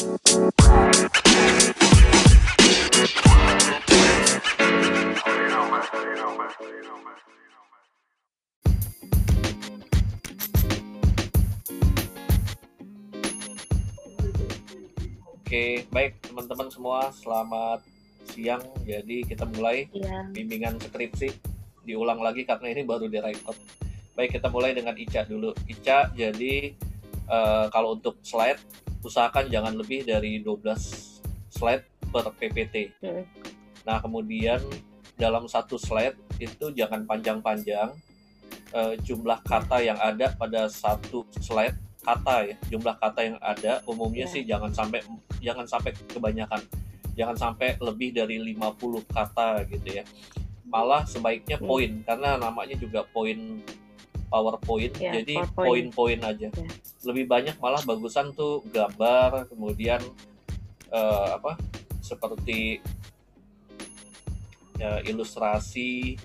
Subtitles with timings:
[0.00, 0.08] Oke,
[15.92, 17.84] baik teman-teman semua, selamat
[18.32, 18.64] siang.
[18.88, 20.32] Jadi kita mulai Iya.
[20.32, 21.28] bimbingan skripsi.
[21.84, 23.52] Diulang lagi karena ini baru direkod.
[24.16, 25.52] Baik, kita mulai dengan Ica dulu.
[25.68, 26.72] Ica, jadi
[27.28, 32.92] eh, kalau untuk slide, usahakan jangan lebih dari 12 slide per PPT.
[33.00, 33.24] Mm.
[33.86, 34.60] Nah, kemudian
[35.16, 37.92] dalam satu slide itu jangan panjang-panjang.
[38.70, 44.24] Eh, jumlah kata yang ada pada satu slide kata ya jumlah kata yang ada umumnya
[44.24, 44.32] Ya.
[44.32, 45.04] sih jangan sampai
[45.42, 46.62] jangan sampai kebanyakan
[47.12, 50.04] jangan sampai lebih dari 50 kata gitu ya
[50.64, 51.66] malah sebaiknya Hmm.
[51.68, 53.60] poin karena namanya juga poin
[54.30, 56.68] PowerPoint Ya, jadi poin-poin aja Ya.
[57.02, 59.98] lebih banyak malah bagusan tuh gambar kemudian
[60.88, 61.58] eh, apa
[62.00, 62.78] seperti
[64.76, 66.16] ya, ilustrasi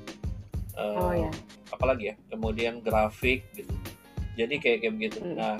[0.73, 1.31] eh, Oh ya.
[1.69, 3.73] apalagi ya kemudian grafik gitu
[4.35, 5.35] jadi kayak kayak begitu Hmm.
[5.35, 5.55] nah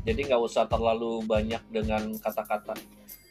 [0.00, 2.72] jadi nggak usah terlalu banyak dengan kata-kata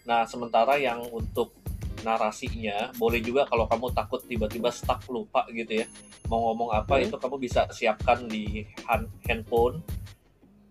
[0.03, 1.53] nah sementara yang untuk
[2.01, 5.85] narasinya boleh juga kalau kamu takut tiba-tiba stuck lupa gitu ya
[6.27, 7.05] mau ngomong apa Hmm.
[7.09, 9.81] itu kamu bisa siapkan di han- handphone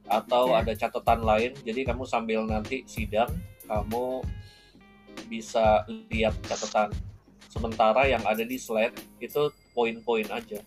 [0.08, 0.64] atau Ya.
[0.64, 3.28] ada catatan lain jadi kamu sambil nanti sidang
[3.68, 4.24] kamu
[5.28, 6.88] bisa lihat catatan
[7.48, 10.60] sementara yang ada di slide itu poin-poin aja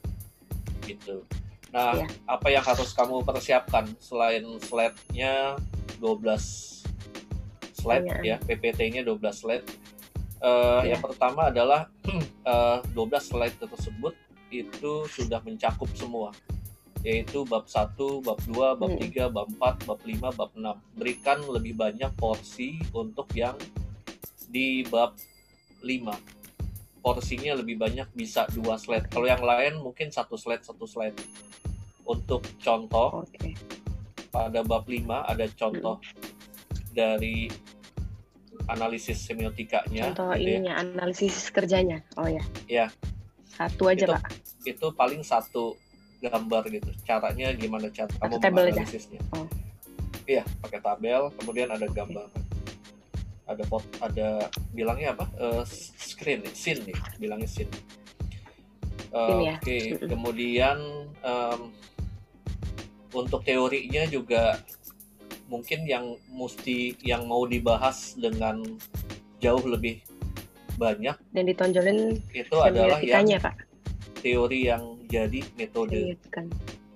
[0.85, 1.25] gitu
[1.71, 2.05] nah Iya.
[2.27, 5.55] apa yang harus kamu persiapkan selain slide-nya
[5.97, 6.83] 12
[7.73, 8.37] slide Iya.
[8.37, 9.65] ya PPT-nya 12 slide
[10.41, 10.97] Iya.
[10.97, 11.85] yang pertama adalah
[12.49, 14.13] eh, 12 slide tersebut
[14.49, 16.33] itu sudah mencakup semua
[17.01, 19.01] yaitu bab 1, bab 2, bab Hmm.
[19.01, 23.57] 3, bab 4, bab 5, bab 6 berikan lebih banyak porsi untuk yang
[24.49, 25.17] di bab
[25.81, 26.13] 5
[27.01, 31.17] porsinya lebih banyak bisa dua slide kalau yang lain mungkin satu slide satu slide
[32.05, 33.57] untuk contoh Oke.
[34.29, 36.93] pada bab 5 ada contoh Hmm.
[36.93, 37.49] dari
[38.67, 40.49] analisis semiotikanya Contoh gitu ya.
[40.57, 42.03] ininya analisis kerjanya.
[42.15, 42.43] Oh ya.
[42.65, 42.87] Iya.
[43.47, 44.23] Satu aja Itu- pak.
[44.61, 45.73] itu paling satu
[46.19, 49.49] gambar gitu caranya gimana cara kamu menganalisisnya Oh.
[50.23, 52.29] iya pakai tabel kemudian ada gambar
[53.43, 55.65] ada pot ada bilangnya apa Eh,
[55.97, 57.73] screen nih, scene nih bilangnya scene
[59.41, 59.57] ya?
[59.57, 60.07] oke Mm-mm.
[60.07, 60.77] kemudian
[61.19, 61.59] em,
[63.11, 64.61] untuk teorinya juga
[65.51, 68.63] mungkin yang mesti yang mau dibahas dengan
[69.37, 69.99] jauh lebih
[70.73, 73.67] banyak Dan ditonjolin itu adalah yang pak.
[74.17, 76.45] teori yang jadi metode Semiotikan.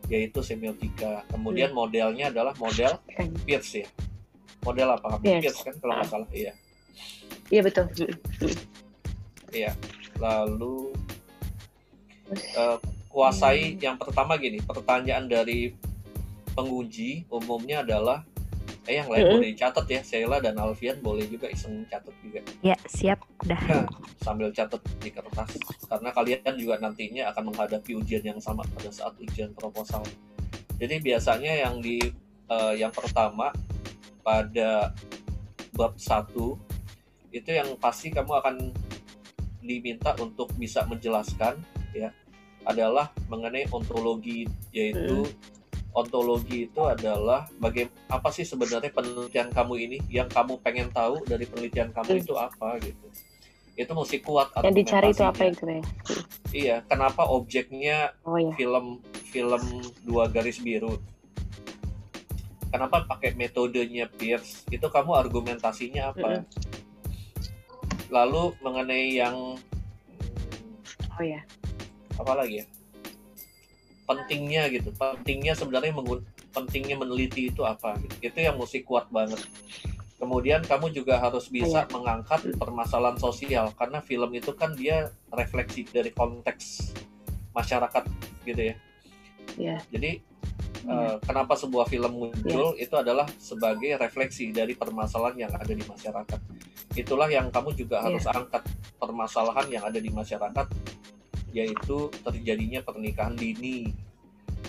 [0.07, 1.27] yaitu semiotika.
[1.27, 2.95] Kemudian modelnya adalah model.
[3.43, 3.87] Peirce ya.
[4.63, 5.19] Model apa?
[5.19, 5.43] Peirce.
[5.43, 6.29] Peirce kan kalau nggak salah.
[6.31, 6.53] Iya.
[7.51, 7.85] Iya betul.
[9.51, 9.71] Iya.
[10.15, 10.95] Lalu
[12.31, 12.77] eh,
[13.07, 13.81] kuasai Hmm.
[13.81, 15.75] yang pertama gini, pertanyaan dari
[16.51, 18.23] penguji umumnya adalah
[18.85, 20.01] eh yang lain boleh dicatat ya.
[20.05, 23.21] Sheila dan Alfian boleh juga iseng catat juga Ya, siap.
[23.45, 23.89] Dah.
[24.21, 29.13] sambil catat di kertas karena kalian juga nantinya akan menghadapi ujian yang sama pada saat
[29.21, 30.01] ujian proposal.
[30.77, 31.97] Jadi biasanya yang di
[32.49, 33.49] eh, yang pertama
[34.25, 34.93] pada
[35.77, 36.33] bab 1
[37.35, 38.55] itu yang pasti kamu akan
[39.61, 41.57] diminta untuk bisa menjelaskan
[41.91, 42.09] ya
[42.65, 45.25] adalah mengenai ontologi yaitu
[45.95, 51.47] ontologi itu adalah bagaimana apa sih sebenarnya penelitian kamu ini yang kamu pengen tahu dari
[51.47, 52.21] penelitian kamu Hmm.
[52.21, 53.07] itu apa gitu
[53.75, 55.51] itu mesti kuat yang dicari itu apa argumentasinya.
[55.51, 55.81] itu ya?
[56.51, 58.51] iya kenapa objeknya Oh ya.
[58.55, 58.99] film
[59.31, 59.63] film
[60.03, 60.95] dua garis biru
[62.67, 66.43] kenapa pakai metodenya Pierce itu kamu argumentasinya apa
[68.07, 71.39] lalu mengenai yang hmm, Oh ya.
[72.15, 72.65] apa lagi ya
[74.05, 74.89] pentingnya gitu.
[74.95, 76.21] Pentingnya sebenarnya menggun
[76.55, 78.31] pentingnya meneliti itu apa gitu.
[78.31, 79.41] itu yang mesti kuat banget.
[80.15, 86.15] Kemudian kamu juga harus bisa mengangkat permasalahan sosial karena film itu kan dia refleksi dari
[86.15, 86.95] konteks
[87.51, 88.03] masyarakat
[88.47, 88.75] gitu ya.
[89.55, 89.77] Iya.
[89.87, 90.19] jadi
[90.85, 91.17] Iya.
[91.17, 92.77] eh, kenapa sebuah film muncul?
[92.77, 96.39] Itu adalah sebagai refleksi dari permasalahan yang ada di masyarakat.
[96.93, 98.63] Itulah yang kamu juga harus angkat
[99.01, 100.67] permasalahan yang ada di masyarakat
[101.55, 103.95] yaitu terjadinya pernikahan dini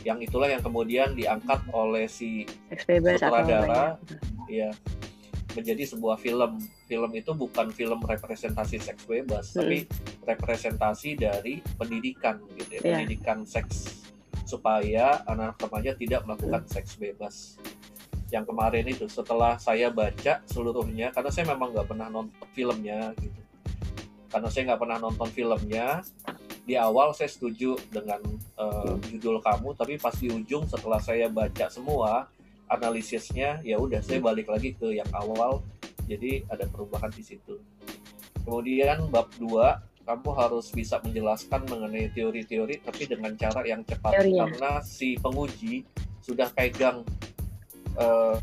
[0.03, 3.85] yang itulah yang kemudian diangkat oleh si apa Sutradara.
[4.47, 4.69] ya?
[4.69, 4.71] ya
[5.53, 9.65] menjadi sebuah film film itu bukan film representasi seks bebas Hmm.
[9.65, 9.79] tapi
[10.23, 12.89] representasi dari pendidikan gitu ya Iya.
[12.95, 14.05] pendidikan seks
[14.45, 17.57] supaya anak remaja tidak melakukan seks bebas
[18.29, 23.41] yang kemarin itu setelah saya baca seluruhnya karena saya memang nggak pernah nonton filmnya gitu
[24.29, 25.87] karena saya nggak pernah nonton filmnya
[26.67, 28.19] di awal saya setuju dengan
[28.59, 32.27] uh, judul kamu tapi pas di ujung setelah saya baca semua
[32.67, 35.63] analisisnya ya udah saya balik lagi ke yang awal
[36.11, 37.63] jadi ada perubahan di situ
[38.43, 39.47] kemudian bab 2
[40.07, 44.51] kamu harus bisa menjelaskan mengenai teori-teori tapi dengan cara yang cepat Teorinya.
[44.51, 45.87] karena si penguji
[46.23, 47.07] sudah pegang
[47.99, 48.39] uh,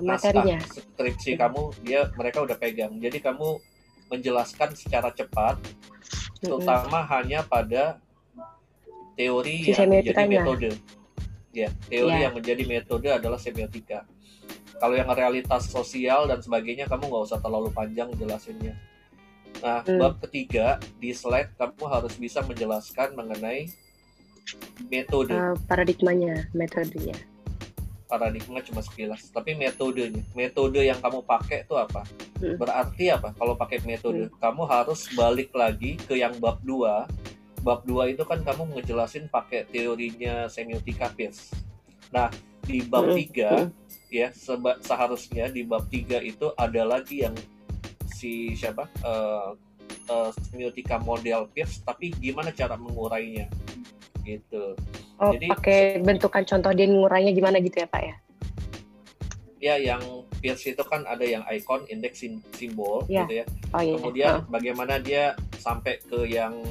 [0.00, 0.58] naskah materinya.
[0.64, 3.60] skripsi kamu dia mereka udah pegang jadi kamu
[4.08, 5.56] menjelaskan secara cepat
[6.42, 8.02] Terutama hanya pada
[9.14, 10.70] teori Si yang menjadi metode
[11.52, 12.20] ya teori Ya.
[12.26, 14.08] yang menjadi metode adalah semiotika
[14.74, 18.72] kalau yang realitas sosial dan sebagainya kamu nggak usah terlalu panjang jelasinnya
[19.60, 20.00] nah Hmm.
[20.00, 23.68] bab ketiga di slide kamu harus bisa menjelaskan mengenai
[24.88, 27.14] metode Eh, paradigmanya, metodenya.
[28.12, 32.04] Paradigma cuma sekilas tapi metodenya metode yang kamu pakai itu apa?
[32.36, 32.60] Hmm.
[32.60, 33.32] berarti apa?
[33.32, 37.08] Kalau pakai metode kamu harus balik lagi ke yang bab 2
[37.64, 41.56] bab 2 itu kan kamu ngejelasin pakai teorinya semiotika Peirce.
[42.12, 42.28] Nah
[42.60, 43.16] di bab Hmm.
[43.16, 43.50] 3
[44.12, 47.32] ya seba- seharusnya di bab 3 itu ada lagi yang
[48.04, 48.84] si siapa?
[49.00, 49.50] Eh,
[50.04, 53.48] eh, semiotika model Peirce tapi gimana cara mengurainya
[54.22, 54.74] gitu.
[55.18, 58.16] Oh, Jadi- pakai bentukan contoh dia ngurainya gimana gitu ya, Pak ya?
[59.62, 60.02] ya yang
[60.42, 63.22] Peirce itu kan ada yang icon indeks sim- simbol Ya.
[63.22, 63.46] gitu ya.
[63.70, 63.94] Oh iya.
[63.94, 66.66] kemudian Oh, bagaimana dia sampai ke yang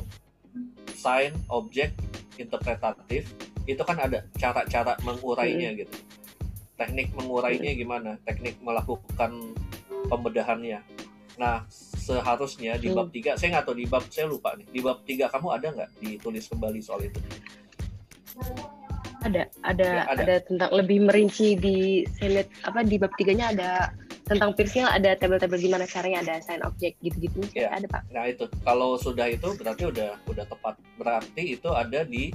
[0.91, 1.95] sign objek
[2.35, 3.31] interpretatif
[3.63, 5.95] itu kan ada cara-cara mengurainya gitu.
[6.75, 8.19] Teknik mengurainya gimana?
[8.27, 9.55] Teknik melakukan
[10.11, 10.83] pembedahannya.
[11.39, 11.63] Nah
[12.11, 15.31] seharusnya di bab 3 saya nggak tahu di bab saya lupa nih di bab 3
[15.31, 17.19] kamu ada nggak ditulis kembali soal itu
[19.21, 20.21] ada, ada, Ya, ada.
[20.25, 23.71] ada, tentang lebih merinci di semiot apa di bab tiganya ada
[24.25, 27.69] tentang piercing ada tabel-tabel gimana caranya ada sign object gitu-gitu Ya.
[27.69, 30.79] ada pak Nah itu kalau sudah itu berarti udah udah tepat.
[30.97, 32.31] Berarti itu ada di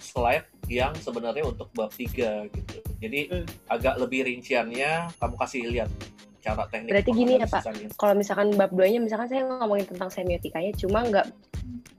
[0.00, 2.78] slide yang sebenarnya untuk bab 3 gitu.
[3.02, 3.46] Jadi Hmm.
[3.68, 5.90] agak lebih rinciannya kamu kasih lihat
[6.40, 6.88] cara teknik.
[6.90, 7.62] Berarti gini ya, Pak?
[7.94, 11.26] kalau misalkan bab 2 nya misalkan saya ngomongin tentang semiotikanya cuma nggak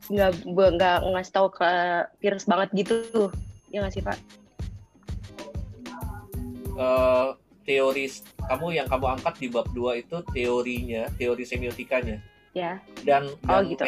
[0.10, 1.70] nggak nggak ngasih tahu ke
[2.18, 3.30] Pierce banget gitu
[3.70, 4.18] ya nggak sih pak
[6.72, 7.28] Eh,
[7.62, 8.10] teori
[8.42, 12.18] kamu yang kamu angkat di bab 2 itu teorinya, teori semiotikanya
[12.52, 13.84] ya dan oh dan gitu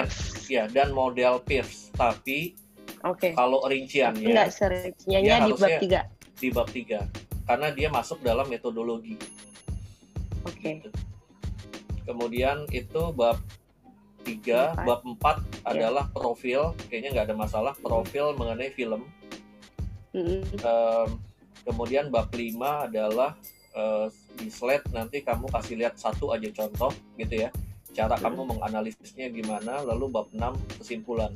[0.47, 1.89] ya dan model Peirce.
[1.91, 2.53] Tapi
[3.01, 6.99] oke kalau rinciannya nggak serincinya Ya, di bab harusnya- 3 di bab 3
[7.43, 9.17] karena dia masuk dalam metodologi.
[10.43, 10.89] Oke Gitu.
[12.03, 13.39] Kemudian itu bab
[14.23, 14.83] 3, Empat.
[14.83, 19.03] bab 4 adalah profil, kayaknya nggak ada masalah, profil mengenai film.
[20.13, 20.43] Mm-mm.
[20.59, 21.09] Em,
[21.63, 23.35] kemudian bab 5 adalah
[23.73, 24.05] eh,
[24.37, 27.49] di slide nanti kamu kasih lihat satu aja contoh gitu ya.
[27.89, 28.29] Cara Hmm.
[28.29, 31.33] kamu menganalisisnya gimana, lalu bab 6 kesimpulan.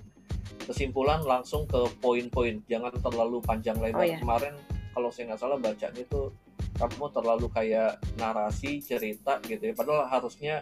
[0.64, 4.04] Kesimpulan langsung ke poin-poin, jangan terlalu panjang lebar.
[4.04, 4.20] Oh, iya.
[4.20, 4.54] Kemarin
[4.92, 6.30] kalau saya nggak salah bacanya itu
[6.78, 9.74] kamu terlalu kayak narasi cerita gitu ya.
[9.74, 10.62] Padahal harusnya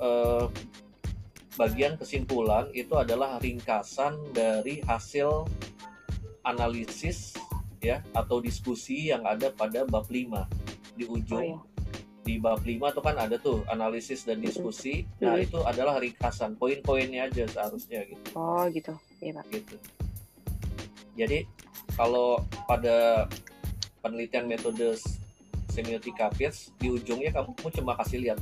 [0.00, 0.44] eh,
[1.56, 5.48] bagian kesimpulan itu adalah ringkasan dari hasil
[6.44, 7.36] analisis
[7.80, 11.60] ya atau diskusi yang ada pada bab 5 di oh ujung ya
[12.26, 15.06] di bab 5 tuh kan ada tuh analisis dan diskusi.
[15.22, 18.34] Nah, itu adalah ringkasan, poin-poinnya aja seharusnya gitu.
[18.34, 18.90] oh gitu
[19.22, 19.78] ya pak gitu.
[21.14, 21.46] Jadi
[21.94, 23.30] kalau pada
[24.02, 24.98] penelitian metode
[25.76, 28.40] semiotika Peirce di ujungnya kamu cuma kasih lihat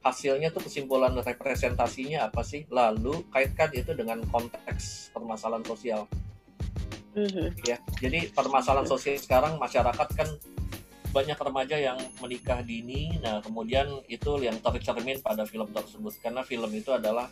[0.00, 6.08] hasilnya tuh kesimpulan representasinya apa sih lalu kaitkan itu dengan konteks permasalahan sosial
[7.12, 7.60] Mhm.
[7.62, 10.28] ya jadi permasalahan sosial sekarang masyarakat kan
[11.12, 16.72] banyak remaja yang menikah dini nah kemudian itu yang tercermin pada film tersebut karena film
[16.72, 17.28] itu adalah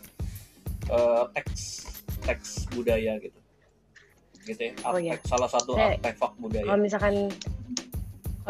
[0.86, 1.88] eh, teks
[2.20, 3.40] teks budaya gitu
[4.42, 5.16] gitu ya Oh, iya.
[5.16, 7.14] artefak- salah satu artefak budaya kalau misalkan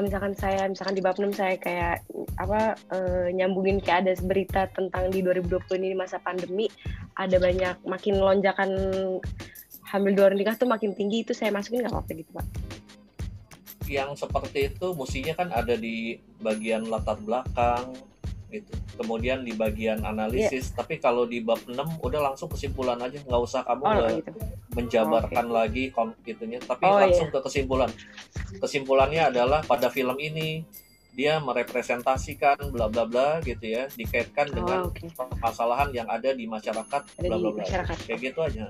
[0.00, 2.08] kalau misalkan saya misalkan di bab 6 saya kayak
[2.40, 6.72] apa eh, nyambungin kayak ada berita tentang di 2020 ini masa pandemi
[7.20, 8.70] ada banyak makin lonjakan
[9.92, 12.46] hamil luar nikah tuh makin tinggi itu saya masukin nggak apa-apa gitu pak?
[13.92, 17.92] Yang seperti itu mestinya kan ada di bagian latar belakang
[18.50, 18.72] gitu.
[18.98, 23.62] Kemudian di bagian analisis tapi kalau di bab 6 udah langsung kesimpulan aja nggak usah
[23.62, 24.38] kamu oh gitu.
[24.74, 26.58] menjabarkan lagi kon gitunya.
[26.58, 27.90] Tapi Oh, langsung ke kesimpulan.
[28.58, 30.66] Kesimpulannya adalah pada film ini
[31.14, 35.10] dia merepresentasikan bla bla bla gitu ya dikaitkan dengan oh oke.
[35.14, 37.62] permasalahan yang ada di masyarakat ada bla bla bla.
[37.62, 37.96] masyarakat.
[38.06, 38.66] Kayak gitu aja.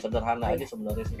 [0.00, 1.20] Sederhana Oh, aja sebenarnya sih.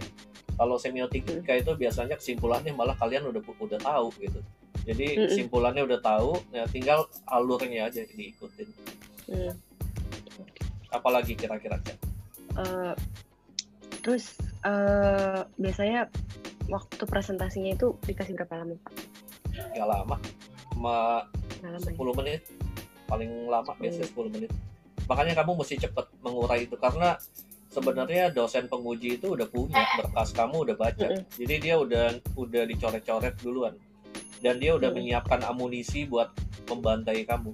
[0.56, 4.40] Kalau semiotika itu biasanya kesimpulannya malah kalian udah udah tahu gitu
[4.84, 5.32] Jadi Mm-mm.
[5.32, 8.68] simpulannya udah tahu, ya tinggal alurnya aja diikutin.
[9.28, 9.52] Hmm.
[10.90, 11.78] Apalagi kira-kira?
[12.58, 12.94] Eh,
[14.00, 14.34] terus
[14.64, 16.08] eh, biasanya
[16.66, 18.74] waktu presentasinya itu dikasih berapa lama?
[19.52, 20.16] Gak lama,
[20.72, 21.26] cuma
[21.60, 21.92] lama ya?
[21.92, 22.40] 10 menit
[23.04, 23.82] paling lama Hmm.
[23.82, 24.50] biasanya 10 menit
[25.10, 27.18] makanya kamu mesti cepet mengurai itu karena
[27.66, 31.26] sebenarnya dosen penguji itu udah punya berkas kamu udah baca Mm-mm.
[31.34, 32.04] jadi dia udah
[32.38, 33.74] udah dicoret-coret duluan
[34.40, 34.96] dan dia udah Mm.
[34.96, 36.32] menyiapkan amunisi buat
[36.66, 37.52] membantai kamu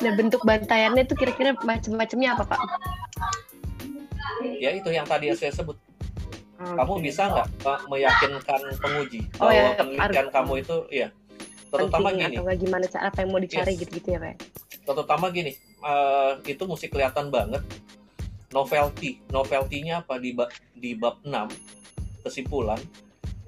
[0.00, 2.60] Nah bentuk bantaiannya itu kira-kira macam-macamnya apa Pak?
[4.56, 5.76] ya itu yang tadi saya sebut
[6.56, 10.28] Oh, kamu bisa nggak Pak, meyakinkan penguji Oh, bahwa ya, penelitian harus.
[10.30, 11.08] kamu itu ya
[11.70, 13.80] terutama Penting gini atau gimana cara apa yang mau dicari Yes.
[13.80, 14.34] gitu-gitu ya Pak?
[14.82, 17.64] terutama gini eh, itu mesti kelihatan banget
[18.50, 21.48] novelty novelty-nya apa di bab di bab 6
[22.20, 22.80] kesimpulan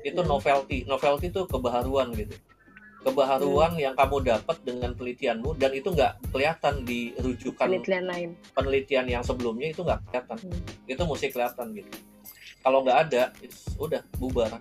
[0.02, 0.28] itu Hmm.
[0.28, 0.84] novelty.
[0.84, 2.34] Novelty itu kebaharuan gitu.
[3.02, 3.82] Kebaharuan Hmm.
[3.82, 8.30] yang kamu dapat dengan penelitianmu dan itu nggak kelihatan di rujukan Penelitian lain.
[8.54, 10.38] penelitian yang sebelumnya itu nggak kelihatan.
[10.38, 10.62] Hmm.
[10.86, 11.90] itu mesti kelihatan gitu.
[12.62, 14.54] Kalau nggak ada it's- udah bubar.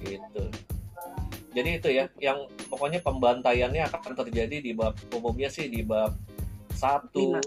[0.00, 0.44] Gitu.
[1.52, 6.12] Jadi itu ya yang pokoknya pembantaiannya akan terjadi di bab umumnya sih di bab
[6.72, 7.40] satu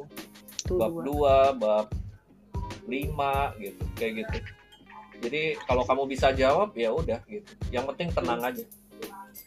[0.70, 1.94] bab dua bab
[2.86, 3.82] lima gitu.
[3.94, 4.38] Kayak gitu
[5.20, 8.64] jadi kalau kamu bisa jawab ya udah gitu yang penting tenang aja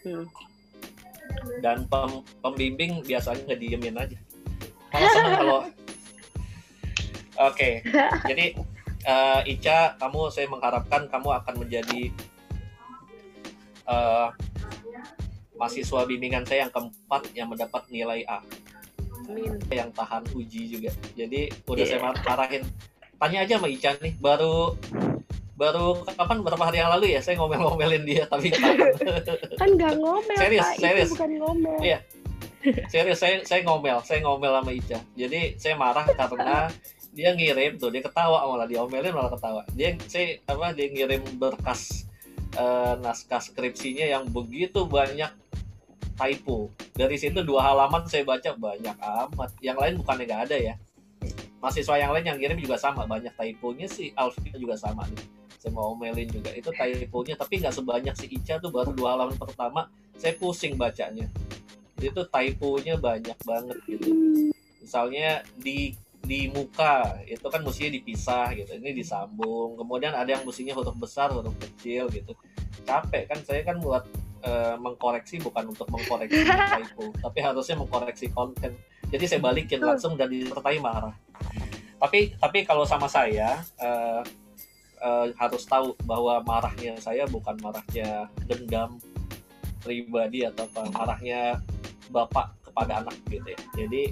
[0.02, 0.26] Hmm.
[1.60, 4.18] dan pem- pembimbing biasanya ngediemin aja
[4.90, 5.60] malah seneng kalau
[7.48, 7.70] oke
[8.24, 8.46] jadi
[9.02, 12.10] eh, Ica kamu saya mengharapkan kamu akan menjadi
[13.84, 14.28] eh,
[15.54, 18.42] mahasiswa bimbingan saya yang keempat yang mendapat nilai A
[19.22, 19.54] Amin.
[19.70, 21.88] yang tahan uji juga jadi udah Iya.
[21.88, 22.66] saya mar- marahin
[23.16, 24.74] tanya aja sama Ica nih baru
[25.62, 26.36] baru kapan?
[26.42, 27.20] Berapa hari yang lalu ya?
[27.22, 28.50] Saya ngomel-ngomelin dia tapi.
[29.60, 31.06] Kan nggak ngomel Serius, Pak, serius.
[31.06, 31.78] itu bukan ngomel.
[31.78, 31.98] Iya.
[32.86, 34.98] serius saya saya ngomel saya ngomel sama Ica.
[35.14, 36.70] Jadi saya marah karena
[37.12, 39.62] dia ngirim tuh dia ketawa malah diomelin malah ketawa.
[39.74, 42.06] Dia saya apa dia ngirim berkas
[42.54, 45.30] eh, naskah skripsinya yang begitu banyak
[46.14, 46.70] typo.
[46.94, 49.50] Dari situ dua halaman saya baca banyak amat.
[49.58, 50.74] Yang lain bukannya nggak ada ya.
[51.58, 55.78] Mahasiswa yang lain yang kirim juga sama banyak typonya sih Alvin juga sama nih saya
[55.78, 56.50] mau omelin juga.
[56.50, 59.86] Itu typonya tapi nggak sebanyak si Ica tuh baru dua halaman pertama.
[60.18, 61.30] Saya pusing bacanya.
[62.02, 64.10] Itu typonya banyak banget gitu.
[64.82, 68.74] Misalnya di di muka itu kan mestinya dipisah gitu.
[68.74, 69.78] Ini disambung.
[69.78, 72.34] Kemudian ada yang mestinya huruf besar huruf kecil gitu.
[72.82, 74.02] Capek kan saya kan buat
[74.42, 76.42] eh, mengkoreksi bukan untuk mengkoreksi
[76.82, 77.14] typo.
[77.22, 78.74] Tapi harusnya mengkoreksi konten.
[79.14, 81.14] Jadi saya balikin langsung dan disertai marah.
[82.02, 84.41] Tapi tapi kalau sama saya eh,
[85.02, 88.08] eh, harus tahu bahwa marahnya saya bukan marahnya
[88.46, 88.96] dendam
[89.78, 91.58] pribadi atau apa marahnya
[92.08, 93.58] bapak kepada anak gitu ya.
[93.76, 94.02] Jadi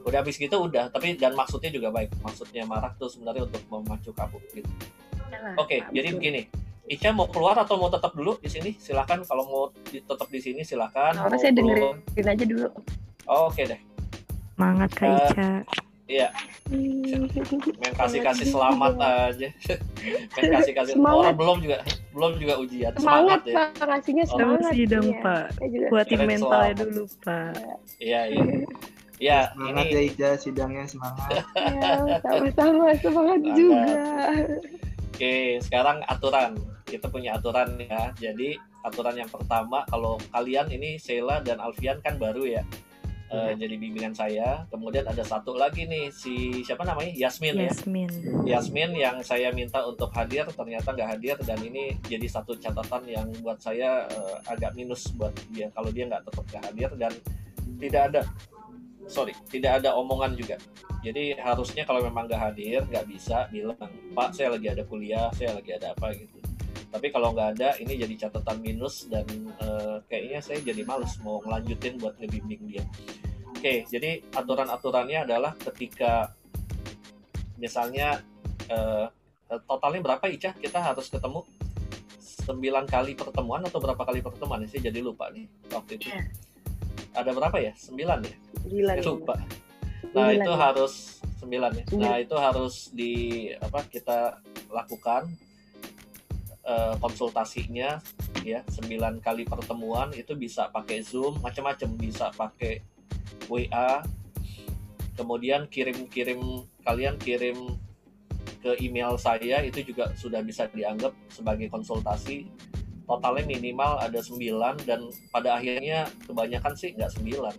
[0.00, 2.08] udah habis gitu udah tapi dan maksudnya juga baik.
[2.18, 4.70] Maksudnya marah tuh sebenarnya untuk memacu kamu gitu.
[5.30, 6.18] Yalah, oke Pak, jadi betul.
[6.18, 6.42] begini.
[6.90, 8.74] Ica mau keluar atau mau tetap dulu di sini?
[8.74, 11.14] Silakan kalau mau tetap di sini silakan.
[11.14, 12.68] Nggak apa, Mau saya keluar- dengerin aja dulu.
[13.28, 13.80] Oh, oke deh.
[14.50, 15.48] Semangat Kak Eh, Ica.
[16.10, 16.28] Iya
[16.70, 19.48] main kasih kasih selamat aja
[20.34, 21.22] main kasih kasih Semangat.
[21.22, 21.76] orang belum juga
[22.10, 24.30] belum juga ujian Semangat, ya Pak, ngasihnya Oh.
[24.32, 24.60] semangat.
[24.66, 25.22] Terus dong Iya.
[25.22, 25.44] Pak.
[25.86, 26.76] Kuatin mentalnya selamat.
[26.82, 27.52] dulu Pak.
[27.98, 28.42] iya iya
[29.20, 31.30] ya Semangat ini ya Ija, sidangnya semangat.
[32.10, 33.38] Ya, sama-sama semangat Semangat.
[33.52, 33.94] juga.
[35.10, 36.56] Oke, sekarang aturan.
[36.82, 38.08] Kita punya aturan ya.
[38.16, 42.62] Jadi aturan yang pertama, kalau kalian ini Sheila dan Alfian kan baru ya,
[43.30, 44.66] eh, jadi bimbingan saya.
[44.68, 47.70] Kemudian ada satu lagi nih si siapa namanya Yasmin ya.
[47.70, 48.10] Yasmin.
[48.44, 53.26] Yasmin yang saya minta untuk hadir ternyata nggak hadir dan ini jadi satu catatan yang
[53.40, 57.12] buat saya eh, agak minus buat dia kalau dia nggak tetap nggak hadir dan
[57.80, 58.22] tidak ada
[59.10, 60.56] sorry tidak ada omongan juga
[61.00, 63.76] jadi harusnya kalau memang nggak hadir nggak bisa bilang
[64.14, 66.39] pak saya lagi ada kuliah saya lagi ada apa gitu
[66.90, 69.24] tapi kalau nggak ada ini jadi catatan minus dan
[69.62, 72.84] eh, kayaknya saya jadi males mau ngelanjutin buat ngebimbing dia
[73.46, 76.34] oke jadi aturan-aturannya adalah ketika
[77.56, 78.18] misalnya
[78.66, 79.06] eh,
[79.66, 81.42] totalnya berapa Ica kita harus ketemu
[82.46, 82.56] 9
[82.90, 86.22] kali pertemuan atau berapa kali pertemuan sih jadi lupa nih waktu itu Iya.
[87.14, 88.36] ada berapa ya 9 ya
[88.66, 88.92] Gila.
[88.98, 89.34] saya lupa
[90.10, 90.58] nah Sembilan itu ya?
[90.58, 90.92] harus
[91.38, 91.98] 9 ya Sembilan.
[92.02, 93.12] nah itu harus di
[93.54, 94.18] apa kita
[94.70, 95.30] lakukan
[96.70, 97.98] eh, konsultasinya
[98.46, 102.86] ya 9 kali pertemuan itu bisa pakai Zoom macam-macam bisa pakai
[103.50, 104.06] WA
[105.18, 107.76] kemudian kirim-kirim kalian kirim
[108.60, 112.48] ke email saya itu juga sudah bisa dianggap sebagai konsultasi.
[113.08, 114.38] Totalnya minimal ada 9
[114.86, 117.52] dan pada akhirnya kebanyakan sih nggak 9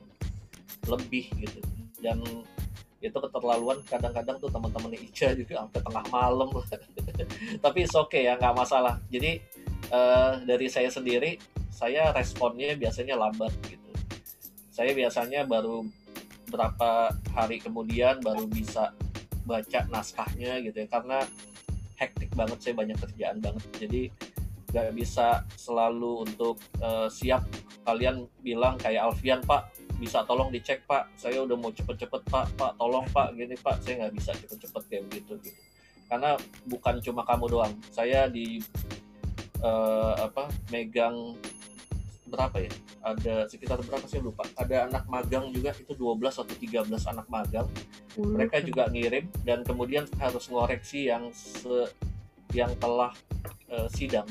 [0.88, 1.60] lebih gitu.
[2.00, 2.24] Dan
[3.02, 6.50] itu keterlaluan kadang-kadang tuh teman-teman Ica juga sampai tengah malam
[7.66, 9.02] tapi oke okay ya nggak masalah.
[9.10, 9.42] Jadi
[9.90, 11.42] uh, dari saya sendiri
[11.74, 13.92] saya responnya biasanya lambat gitu.
[14.70, 15.82] Saya biasanya baru
[16.52, 18.94] berapa hari kemudian baru bisa
[19.48, 21.26] baca naskahnya gitu ya karena
[21.98, 23.66] hektik banget saya banyak kerjaan banget.
[23.82, 24.02] Jadi
[24.72, 27.44] nggak bisa selalu untuk uh, siap.
[27.82, 31.14] Kalian bilang kayak Alfian pak bisa tolong dicek pak.
[31.14, 32.50] Saya udah mau cepet-cepet pak.
[32.58, 33.38] Pak tolong pak.
[33.38, 33.78] Gini pak.
[33.86, 35.62] Saya nggak bisa cepet-cepet kayak begitu gitu.
[36.10, 36.34] Karena
[36.66, 37.74] bukan cuma kamu doang.
[37.94, 38.58] Saya di
[39.62, 41.38] uh, apa megang
[42.26, 42.74] berapa ya?
[43.06, 44.42] Ada sekitar berapa sih lupa.
[44.58, 47.70] Ada anak magang juga itu 12 atau 13 anak magang.
[48.18, 51.94] Mereka juga ngirim dan kemudian harus ngoreksi yang se
[52.52, 53.14] yang telah
[53.70, 54.26] uh, sidang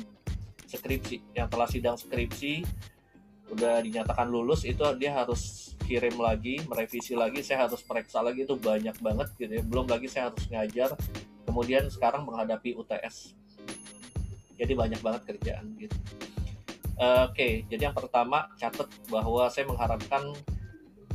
[0.67, 1.23] skripsi.
[1.39, 2.67] Yang telah sidang skripsi
[3.51, 8.55] udah dinyatakan lulus itu dia harus kirim lagi merevisi lagi saya harus periksa lagi itu
[8.55, 9.63] banyak banget gitu ya.
[9.67, 10.95] Belum lagi saya harus ngajar
[11.51, 13.35] kemudian sekarang menghadapi UTS
[14.55, 15.97] jadi banyak banget kerjaan gitu.
[17.01, 20.37] Oke okay, jadi yang pertama catat bahwa saya mengharapkan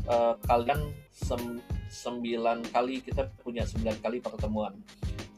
[0.09, 4.73] uh, kalian sem sembilan kali kita punya sembilan kali pertemuan.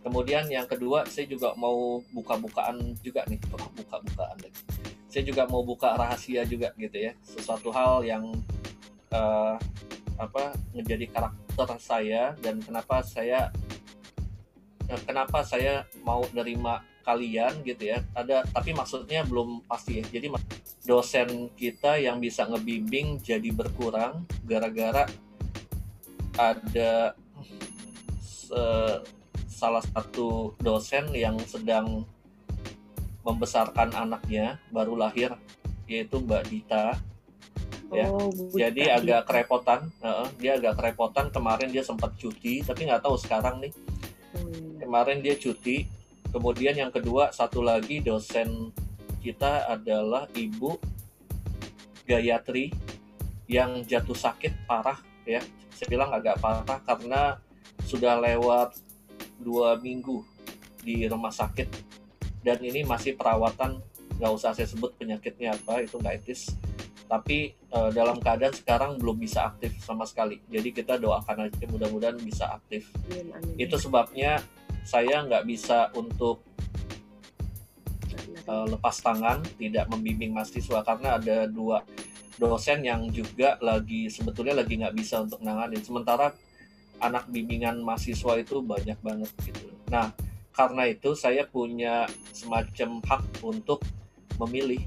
[0.02, 3.38] Kemudian yang kedua saya juga mau buka-bukaan juga nih
[3.76, 4.62] buka-bukaan lagi
[5.18, 7.18] saya juga mau buka rahasia juga gitu ya.
[7.26, 8.38] Sesuatu hal yang
[9.10, 9.58] uh,
[10.14, 13.50] apa menjadi karakter saya dan kenapa saya
[14.86, 18.06] uh, kenapa saya mau nerima kalian gitu ya.
[18.14, 20.06] Ada tapi maksudnya belum pasti ya.
[20.06, 20.38] Jadi
[20.86, 25.10] dosen kita yang bisa ngebimbing jadi berkurang gara-gara
[26.38, 27.18] ada
[28.54, 29.02] uh,
[29.50, 32.06] salah satu dosen yang sedang
[33.28, 35.36] membesarkan anaknya baru lahir
[35.84, 36.96] yaitu Mbak Dita.
[37.88, 38.12] Ya.
[38.12, 41.28] Oh, jadi agak kerepotan uh, dia agak kerepotan.
[41.32, 43.76] Kemarin dia sempat cuti tapi nggak tahu sekarang nih.
[44.28, 44.80] Hmm.
[44.80, 45.88] kemarin dia cuti.
[46.32, 48.72] Kemudian yang kedua satu lagi dosen
[49.24, 50.76] kita adalah Ibu
[52.04, 52.72] Gayatri
[53.48, 55.40] yang jatuh sakit parah ya.
[55.72, 57.40] Saya bilang agak parah karena
[57.88, 58.76] sudah lewat
[59.40, 60.24] dua minggu
[60.84, 61.87] di rumah sakit
[62.46, 63.82] dan ini masih perawatan
[64.18, 66.54] nggak usah saya sebut penyakitnya apa itu nggak etis.
[67.08, 70.44] Tapi e, dalam keadaan sekarang belum bisa aktif sama sekali.
[70.52, 72.92] Jadi kita doakan aja mudah-mudahan bisa aktif.
[73.08, 73.56] Amin, amin.
[73.56, 74.44] itu sebabnya
[74.84, 76.44] saya nggak bisa untuk
[78.44, 80.84] e, lepas tangan tidak membimbing mahasiswa.
[80.84, 81.86] Karena ada dua
[82.36, 85.80] dosen yang juga lagi sebetulnya lagi nggak bisa untuk nanganin.
[85.80, 86.36] Sementara
[86.98, 89.70] anak bimbingan mahasiswa itu banyak banget gitu.
[89.88, 90.12] Nah
[90.58, 93.86] karena itu saya punya semacam hak untuk
[94.42, 94.82] memilih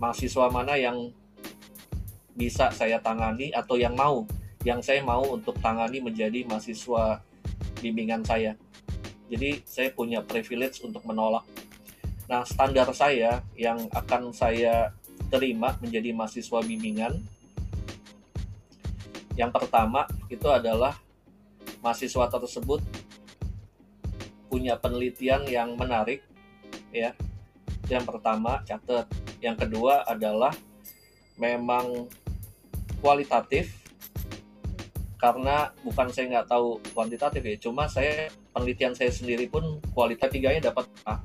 [0.00, 1.12] mahasiswa mana yang
[2.32, 4.24] bisa saya tangani atau yang mau
[4.64, 7.20] yang saya mau untuk tangani menjadi mahasiswa
[7.84, 8.56] bimbingan saya.
[9.28, 11.44] Jadi saya punya privilege untuk menolak.
[12.26, 14.96] Nah, standar saya yang akan saya
[15.28, 17.20] terima menjadi mahasiswa bimbingan
[19.36, 20.98] yang pertama itu adalah
[21.78, 22.82] mahasiswa tersebut
[24.48, 26.24] punya penelitian yang menarik
[26.90, 27.12] ya.
[27.88, 29.08] Yang pertama catat.
[29.38, 30.52] Yang kedua adalah
[31.38, 32.10] memang
[32.98, 33.70] kualitatif
[35.18, 40.70] karena bukan saya nggak tahu kuantitatif ya cuma saya penelitian saya sendiri pun kualitas tiganya
[40.70, 41.18] dapat A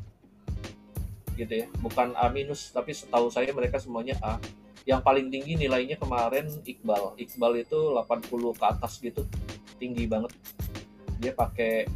[1.33, 1.67] gitu ya.
[1.81, 4.37] Bukan A minus tapi setahu saya mereka semuanya A.
[4.83, 7.15] Yang paling tinggi nilainya kemarin Iqbal.
[7.15, 9.25] Iqbal itu 80 ke atas gitu
[9.79, 10.31] tinggi banget.
[11.17, 11.87] Dia pakai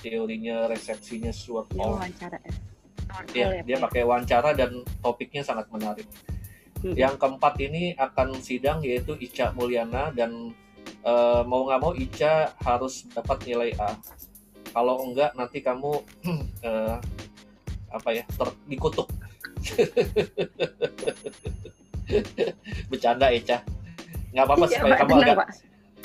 [0.00, 2.00] teorinya resepsinya Stuart Hall.
[2.00, 2.52] wawancara ya.
[3.34, 6.06] Iya, ya, dia pakai wawancara dan topiknya sangat menarik.
[6.80, 6.96] Hmm.
[6.96, 10.54] Yang keempat ini akan sidang yaitu Ica Mulyana dan
[11.04, 13.98] uh, mau nggak mau Ica harus dapat nilai A.
[14.70, 15.92] Kalau enggak nanti kamu
[16.64, 16.96] uh,
[17.96, 19.10] apa ya ter dikutuk.
[22.90, 23.66] Bercanda Ica.
[24.30, 25.48] Nggak apa-apa iya, supaya kamu agak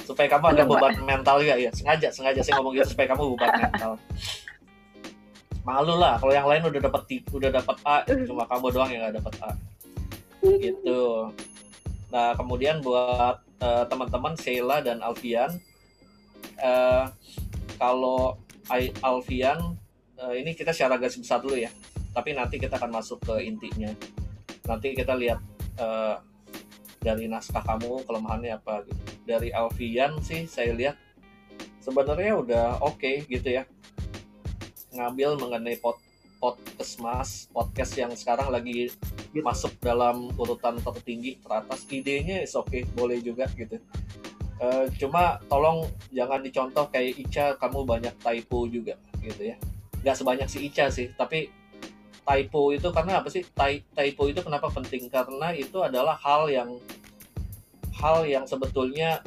[0.03, 1.55] supaya kamu ada beban mental juga.
[1.55, 3.91] Ya sengaja sengaja saya ngomong gitu supaya kamu beban mental.
[5.65, 7.01] Malu lah kalau yang lain udah dapat
[7.33, 9.51] udah dapat A cuma kamu doang yang gak dapat A.
[10.45, 11.01] Gitu.
[12.13, 15.57] Nah kemudian buat uh, teman-teman Sheila dan Alfian
[16.61, 17.09] uh,
[17.81, 18.37] kalau
[19.01, 19.77] Alfian
[20.21, 21.71] uh, ini kita secara garis besar dulu ya.
[22.15, 23.91] Tapi nanti kita akan masuk ke intinya.
[24.69, 25.41] Nanti kita lihat
[25.81, 26.21] uh,
[27.05, 29.01] dari naskah kamu kelemahannya apa gitu.
[29.29, 30.97] Dari Alfian sih saya lihat
[31.77, 33.69] sebenarnya udah oke okay, gitu ya.
[34.97, 36.01] Ngambil mengenai pot
[36.41, 38.97] podcast mas podcast yang sekarang lagi gitu.
[39.45, 41.85] masuk dalam urutan tertinggi teratas.
[41.93, 43.77] Idenya is oke okay, boleh juga gitu.
[44.55, 49.61] Uh, cuma tolong jangan dicontoh kayak Ica kamu banyak typo juga gitu ya.
[50.01, 51.53] Nggak sebanyak si Ica sih tapi
[52.25, 53.45] typo itu karena apa sih?
[53.93, 55.07] Typo itu kenapa penting?
[55.07, 56.81] Karena itu adalah hal yang
[57.95, 59.23] hal yang sebetulnya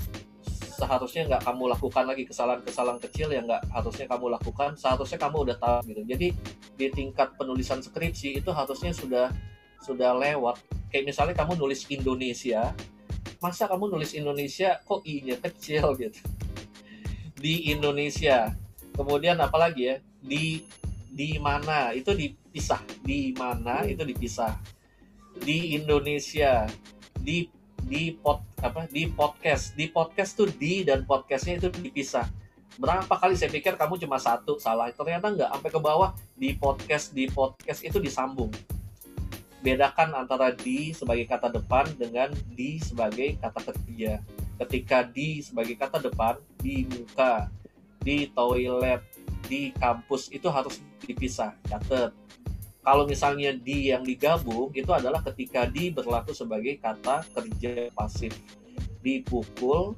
[0.79, 5.57] seharusnya nggak kamu lakukan lagi kesalahan-kesalahan kecil yang nggak harusnya kamu lakukan seharusnya kamu udah
[5.59, 6.03] tahu gitu.
[6.07, 6.29] Jadi
[6.79, 9.31] di tingkat penulisan skripsi itu harusnya sudah
[9.83, 10.59] sudah lewat.
[10.91, 12.75] Kayak misalnya kamu nulis Indonesia
[13.39, 16.21] masa kamu nulis Indonesia kok i-nya kecil gitu?
[17.39, 18.55] Di Indonesia.
[18.95, 19.97] Kemudian apalagi ya?
[20.19, 20.63] Di
[21.09, 21.95] di mana?
[21.95, 22.15] Itu
[22.59, 22.83] dipisah.
[23.07, 24.59] Di mana itu dipisah?
[25.39, 26.67] Di Indonesia.
[27.23, 27.47] Di
[27.87, 29.79] di pod apa di podcast.
[29.79, 32.27] Di podcast tuh di dan podcastnya itu dipisah.
[32.83, 34.91] Berapa kali saya pikir kamu cuma satu salah.
[34.91, 36.11] Ternyata nggak sampai ke bawah.
[36.35, 38.51] Di podcast di podcast itu disambung.
[39.63, 44.19] Bedakan antara di sebagai kata depan dengan di sebagai kata ketiga.
[44.59, 47.47] Ketika di sebagai kata depan di muka
[48.03, 49.07] di toilet
[49.47, 51.55] di kampus itu harus dipisah.
[51.67, 52.11] Catat
[52.89, 58.33] kalau misalnya di yang digabung itu adalah ketika di berlaku sebagai kata kerja pasif.
[59.05, 59.93] Dipukul,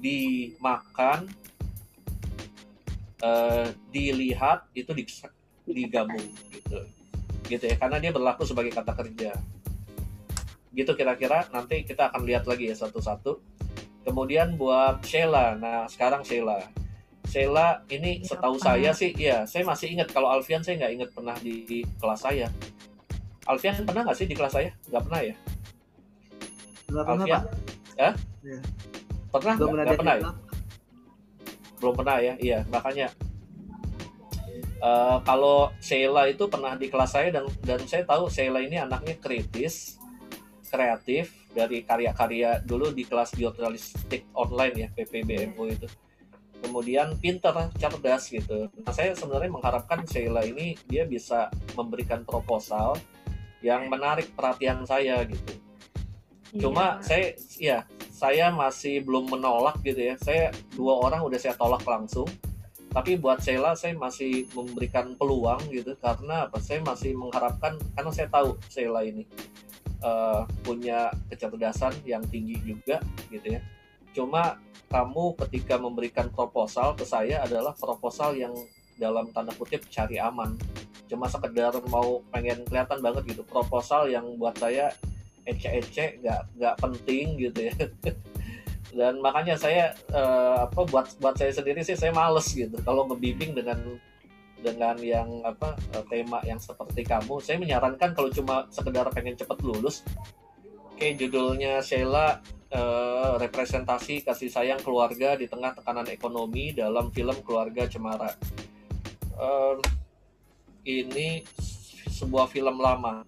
[0.00, 1.28] dimakan,
[3.20, 4.88] uh, dilihat itu
[5.68, 6.80] digabung gitu.
[7.44, 9.36] Gitu ya karena dia berlaku sebagai kata kerja.
[10.72, 13.36] Gitu kira-kira nanti kita akan lihat lagi ya satu-satu.
[14.08, 15.60] Kemudian buat Sheila.
[15.60, 16.81] Nah, sekarang Sheila
[17.32, 18.76] Sheila ini ya, setahu apa?
[18.76, 20.12] saya sih ya saya masih ingat.
[20.12, 22.52] Kalau Alfian saya nggak ingat pernah di, di kelas saya.
[23.48, 24.68] Alfian pernah nggak sih di kelas saya?
[24.92, 25.34] Nggak pernah ya?
[26.92, 27.42] Nggak pernah Alfian.
[27.96, 28.10] Ya?
[28.44, 28.58] ya.
[29.32, 29.54] pernah?
[29.56, 30.30] Belum pernah, pernah ya?
[31.80, 32.34] belum pernah ya?
[32.36, 33.08] Iya makanya.
[34.82, 39.16] Uh, kalau Sheila itu pernah di kelas saya dan dan saya tahu Sheila ini anaknya
[39.16, 39.96] kritis
[40.68, 45.88] kreatif dari karya-karya dulu di kelas jurnalistik online ya PPBMU itu
[46.62, 48.70] kemudian pinter, cerdas gitu.
[48.86, 52.94] Nah, saya sebenarnya mengharapkan Sheila ini dia bisa memberikan proposal
[53.60, 55.54] yang menarik perhatian saya gitu.
[56.54, 56.60] Iya.
[56.62, 57.78] Cuma saya ya,
[58.14, 60.14] saya masih belum menolak gitu ya.
[60.22, 62.30] Saya dua orang udah saya tolak langsung.
[62.92, 66.60] Tapi buat Sheila saya masih memberikan peluang gitu karena apa?
[66.60, 69.24] Saya masih mengharapkan karena saya tahu Sheila ini
[70.04, 73.00] uh, punya kecerdasan yang tinggi juga
[73.32, 73.60] gitu ya.
[74.12, 74.60] Cuma
[74.92, 78.52] kamu ketika memberikan proposal ke saya adalah proposal yang
[79.00, 80.54] dalam tanda kutip cari aman.
[81.08, 83.42] Cuma sekedar mau pengen kelihatan banget gitu.
[83.48, 84.92] Proposal yang buat saya
[85.48, 87.74] ece-ece nggak nggak penting gitu ya.
[88.98, 92.76] Dan makanya saya uh, apa buat buat saya sendiri sih saya males gitu.
[92.84, 93.80] Kalau ngebimbing dengan
[94.62, 99.58] dengan yang apa uh, tema yang seperti kamu saya menyarankan kalau cuma sekedar pengen cepet
[99.66, 100.06] lulus
[100.94, 102.38] kayak judulnya Sheila
[102.72, 108.32] uh, representasi kasih sayang keluarga di tengah tekanan ekonomi dalam film Keluarga Cemara.
[109.36, 109.78] Uh,
[110.82, 111.46] ini
[112.10, 113.22] sebuah film lama,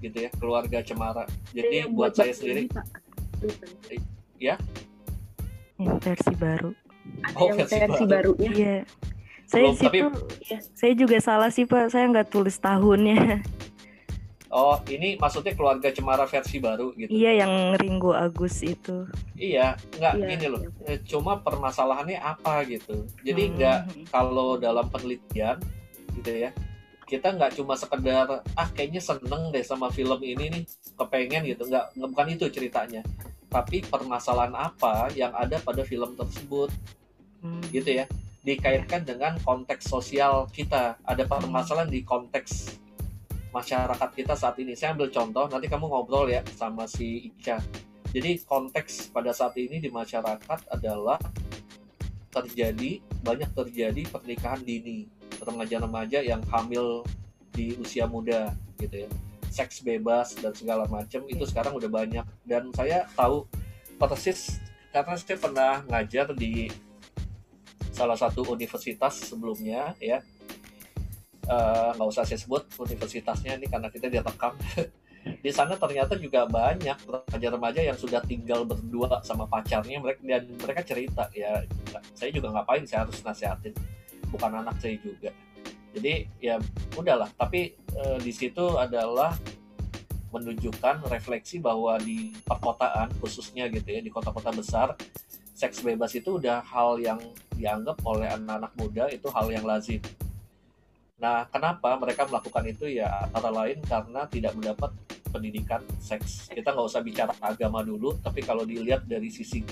[0.00, 1.28] gitu ya, Keluarga Cemara.
[1.52, 2.70] Jadi ya, buat, saya sendiri,
[4.40, 4.56] ya.
[5.78, 6.70] Yang versi baru.
[7.36, 8.32] Oh, yang versi, versi baru.
[8.34, 8.50] barunya.
[8.50, 8.76] Iya.
[9.48, 9.98] Saya Belum, tapi...
[10.44, 11.88] ya, saya juga salah sih pak.
[11.88, 13.40] Saya nggak tulis tahunnya.
[14.48, 17.12] Oh, ini maksudnya keluarga Cemara versi baru gitu.
[17.12, 19.04] Iya, yang Ringo Agus itu.
[19.36, 20.62] Iya, nggak iya, gini loh.
[20.88, 21.04] Iya.
[21.04, 23.04] Cuma permasalahannya apa gitu.
[23.20, 23.52] Jadi hmm.
[23.60, 25.60] nggak kalau dalam penelitian
[26.16, 26.50] gitu ya.
[27.04, 30.64] Kita nggak cuma sekedar ah kayaknya seneng deh sama film ini nih,
[30.96, 31.68] kepengen gitu.
[31.68, 33.04] Nggak, nggak bukan itu ceritanya.
[33.52, 36.72] Tapi permasalahan apa yang ada pada film tersebut.
[37.44, 37.60] Hmm.
[37.68, 38.08] Gitu ya.
[38.48, 40.96] Dikaitkan dengan konteks sosial kita.
[41.04, 42.80] Ada permasalahan di konteks
[43.50, 44.76] masyarakat kita saat ini.
[44.76, 47.60] Saya ambil contoh, nanti kamu ngobrol ya sama si Ica.
[48.08, 51.20] Jadi konteks pada saat ini di masyarakat adalah
[52.32, 55.08] terjadi banyak terjadi pernikahan dini
[55.40, 57.02] remaja-remaja yang hamil
[57.52, 59.10] di usia muda gitu ya
[59.48, 63.48] seks bebas dan segala macam itu sekarang udah banyak dan saya tahu
[63.96, 64.60] persis
[64.92, 66.68] karena saya pernah ngajar di
[67.90, 70.22] salah satu universitas sebelumnya ya
[71.48, 74.52] nggak uh, usah saya sebut universitasnya ini karena kita direkam.
[75.44, 80.80] Di sana ternyata juga banyak remaja-remaja yang sudah tinggal berdua sama pacarnya mereka dan mereka
[80.84, 81.64] cerita ya
[82.16, 83.72] saya juga ngapain saya harus nasihatin
[84.28, 85.32] bukan anak saya juga.
[85.96, 86.60] Jadi ya
[86.96, 89.36] udahlah tapi uh, di situ adalah
[90.28, 94.92] menunjukkan refleksi bahwa di perkotaan khususnya gitu ya di kota-kota besar
[95.56, 97.18] seks bebas itu udah hal yang
[97.56, 99.98] dianggap oleh anak-anak muda itu hal yang lazim
[101.18, 104.94] Nah, kenapa mereka melakukan itu ya antara lain karena tidak mendapat
[105.34, 106.46] pendidikan seks.
[106.46, 109.66] Kita nggak usah bicara agama dulu, tapi kalau dilihat dari sisi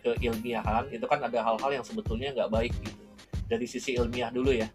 [0.00, 3.04] keilmiahan itu kan ada hal-hal yang sebetulnya nggak baik gitu.
[3.46, 4.66] Dari sisi ilmiah dulu ya.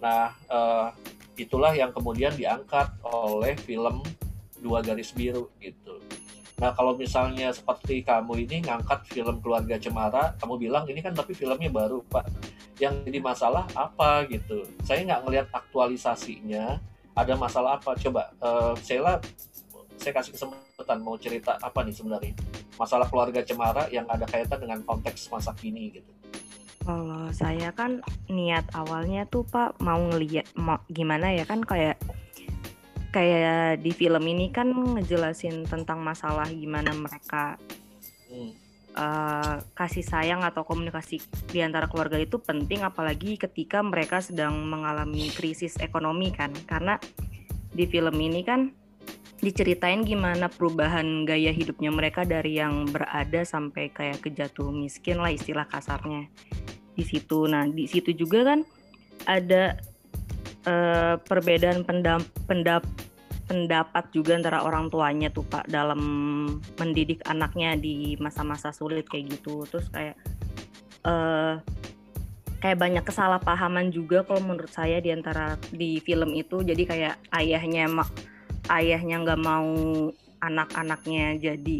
[0.00, 0.88] Nah, uh,
[1.36, 4.00] itulah yang kemudian diangkat oleh film
[4.56, 6.00] Dua Garis Biru gitu.
[6.56, 11.36] Nah, kalau misalnya seperti kamu ini ngangkat film Keluarga Cemara, kamu bilang ini kan tapi
[11.36, 14.68] filmnya baru, Pak yang jadi masalah apa gitu.
[14.84, 16.80] Saya nggak ngelihat aktualisasinya
[17.16, 17.96] ada masalah apa.
[17.96, 19.20] Coba uh, Sheila
[19.96, 22.34] saya kasih kesempatan mau cerita apa nih sebenarnya?
[22.76, 26.12] Masalah keluarga cemara yang ada kaitan dengan konteks masa kini gitu.
[26.84, 31.98] Kalau saya kan niat awalnya tuh Pak mau ngeliat mau, gimana ya kan kayak
[33.10, 37.56] kayak di film ini kan ngejelasin tentang masalah gimana mereka
[38.28, 38.65] hmm
[38.96, 41.20] uh, kasih sayang atau komunikasi
[41.52, 46.98] di antara keluarga itu penting apalagi ketika mereka sedang mengalami krisis ekonomi kan karena
[47.76, 48.72] di film ini kan
[49.36, 55.68] diceritain gimana perubahan gaya hidupnya mereka dari yang berada sampai kayak kejatuh miskin lah istilah
[55.68, 56.24] kasarnya
[56.96, 57.44] di situ.
[57.44, 58.64] Nah di situ juga kan
[59.28, 59.76] ada
[60.64, 62.82] uh, perbedaan pendap pendap
[63.46, 66.00] pendapat juga antara orang tuanya tuh Pak dalam
[66.76, 69.62] mendidik anaknya di masa-masa sulit kayak gitu.
[69.70, 70.18] Terus kayak
[71.06, 71.62] uh,
[72.58, 76.66] kayak banyak kesalahpahaman juga kalau menurut saya di antara di film itu.
[76.66, 77.86] Jadi kayak ayahnya
[78.66, 79.70] ayahnya nggak mau
[80.42, 81.78] anak-anaknya jadi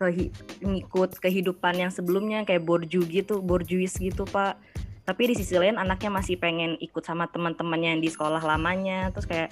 [0.00, 0.34] ke
[0.66, 4.58] ngikut kehidupan yang sebelumnya kayak borju gitu, borjuis gitu Pak
[5.02, 9.10] tapi di sisi lain anaknya masih pengen ikut sama teman-temannya yang di sekolah lamanya.
[9.10, 9.48] Terus kayak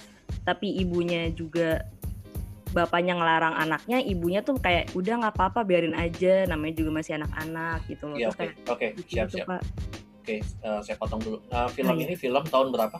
[0.47, 1.83] tapi ibunya juga
[2.71, 7.83] bapaknya ngelarang anaknya ibunya tuh kayak udah nggak apa-apa biarin aja namanya juga masih anak-anak
[7.91, 8.15] gitu loh.
[8.15, 8.39] Ya, oke.
[8.39, 8.47] okay.
[8.71, 8.89] oke okay.
[9.11, 9.47] siap gitu, siap.
[9.51, 9.59] Oke
[10.23, 11.37] okay, uh, eh, saya potong dulu.
[11.51, 12.19] Nah film nah, ini iya.
[12.19, 12.97] film tahun berapa?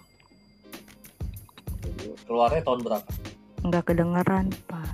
[2.27, 3.09] Keluarnya tahun berapa?
[3.63, 4.91] Nggak kedengeran pak.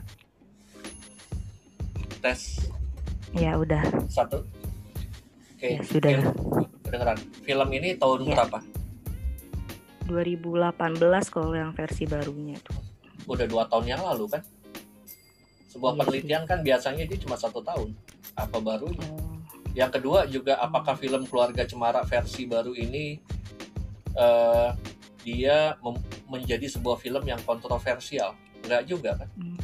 [2.21, 2.69] Tes.
[3.33, 3.81] Ya udah.
[4.05, 4.45] Satu.
[5.57, 5.73] Oke okay.
[5.73, 6.21] ya, sudah
[6.87, 7.19] kedengeran.
[7.43, 8.31] Film ini tahun ya.
[8.33, 8.59] berapa?
[10.07, 12.73] 2018 kalau yang versi barunya itu.
[13.27, 14.41] Udah dua tahun yang lalu kan?
[15.67, 17.91] Sebuah ya, penelitian kan biasanya dia cuma satu tahun.
[18.39, 19.03] Apa barunya?
[19.11, 19.37] Oh.
[19.75, 23.21] Yang kedua juga apakah film Keluarga Cemara versi baru ini
[24.17, 24.73] uh,
[25.21, 25.77] dia
[26.25, 28.33] menjadi sebuah film yang kontroversial?
[28.65, 29.29] Enggak juga kan?
[29.37, 29.59] Hmm.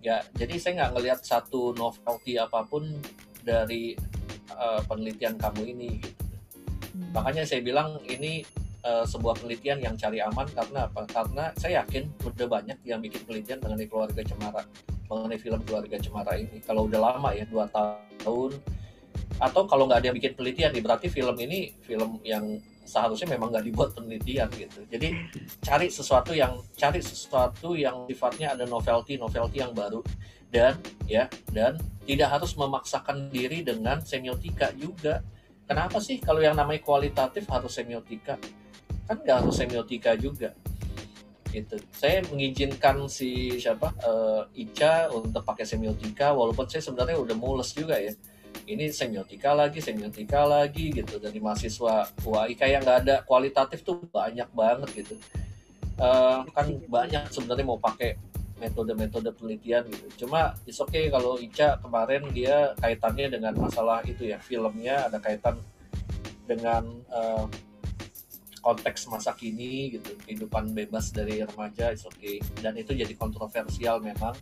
[0.00, 2.86] Ya, jadi saya nggak ngelihat satu novelty apa pun
[3.42, 3.98] dari
[4.60, 6.24] uh, penelitian kamu ini gitu.
[6.94, 7.10] Hmm.
[7.16, 8.44] Makanya saya bilang ini
[8.84, 11.02] uh, sebuah penelitian yang cari aman karena apa?
[11.08, 14.62] Karena saya yakin udah banyak yang bikin penelitian mengenai keluarga cemara,
[15.08, 16.60] mengenai film keluarga cemara ini.
[16.62, 18.54] Kalau udah lama ya dua tahun
[19.40, 23.66] atau kalau nggak ada yang bikin penelitian berarti film ini film yang seharusnya memang nggak
[23.66, 24.82] dibuat penelitian gitu.
[24.90, 25.08] Jadi
[25.62, 30.02] cari sesuatu yang cari sesuatu yang sifatnya ada novelty novelty yang baru
[30.50, 30.74] dan
[31.06, 35.22] ya dan tidak harus memaksakan diri dengan semiotika juga.
[35.70, 38.34] Kenapa sih kalau yang namanya kualitatif harus semiotika?
[39.06, 40.50] Kan nggak harus semiotika juga.
[41.50, 41.82] Gitu.
[41.90, 47.98] Saya mengizinkan si siapa uh, Ica untuk pakai semiotika, walaupun saya sebenarnya udah mules juga
[47.98, 48.14] ya.
[48.70, 54.46] Ini semiotika lagi, semiotika lagi gitu dari mahasiswa UI kayak nggak ada kualitatif tuh banyak
[54.54, 55.14] banget gitu.
[56.00, 58.16] Uh, kan banyak sebenarnya mau pakai
[58.60, 60.26] metode-metode penelitian gitu.
[60.26, 65.58] Cuma is okay kalau Ica kemarin dia kaitannya dengan masalah itu ya filmnya ada kaitan
[66.44, 67.48] dengan uh,
[68.60, 74.36] konteks masa kini gitu kehidupan bebas dari remaja is okay dan itu jadi kontroversial memang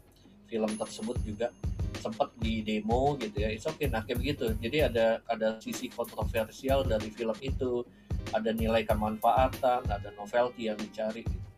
[0.50, 1.54] film tersebut juga
[1.98, 6.86] sempat di demo gitu ya it's okay nah kayak begitu jadi ada ada sisi kontroversial
[6.86, 7.82] dari film itu
[8.30, 11.48] ada nilai kemanfaatan ada novelty yang dicari gitu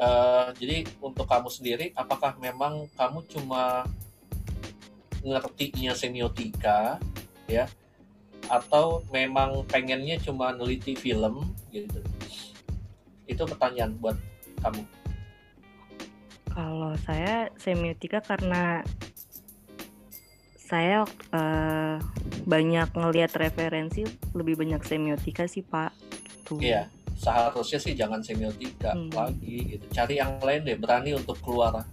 [0.00, 3.84] Uh, jadi untuk kamu sendiri, apakah memang kamu cuma
[5.20, 6.96] ngertinya semiotika,
[7.44, 7.68] ya,
[8.48, 12.00] atau memang pengennya cuma neliti film gitu?
[13.28, 14.16] Itu pertanyaan buat
[14.64, 14.88] kamu.
[16.48, 18.80] Kalau saya semiotika karena
[20.70, 21.02] saya
[21.34, 21.98] uh,
[22.46, 24.06] banyak ngelihat referensi
[24.38, 25.90] lebih banyak semiotika sih pak.
[26.46, 26.62] Tuh.
[26.62, 26.86] Iya
[27.20, 29.12] seharusnya sih jangan semiotika hmm.
[29.12, 31.84] lagi gitu cari yang lain deh berani untuk keluar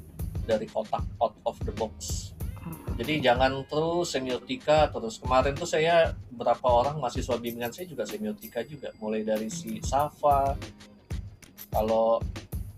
[0.47, 2.31] dari kotak out of the box
[2.63, 2.95] hmm.
[2.95, 8.63] jadi jangan terus semiotika terus kemarin tuh saya berapa orang mahasiswa bimbingan saya juga semiotika
[8.63, 10.55] juga mulai dari si Safa
[11.75, 12.23] kalau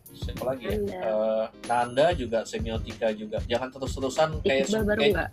[0.09, 5.13] siapa lagi ya Nanda, uh, Nanda juga semiotika juga jangan terus-terusan kayak Iqbal baru kayak,
[5.13, 5.29] enggak?